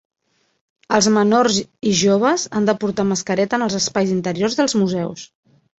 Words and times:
Els 0.97 1.09
menors 1.17 1.59
i 1.91 1.95
joves 2.01 2.47
han 2.61 2.71
de 2.71 2.77
portar 2.85 3.07
mascareta 3.13 3.61
en 3.61 3.69
els 3.69 3.81
espais 3.83 4.19
interiors 4.19 4.63
dels 4.63 4.81
museus. 4.85 5.33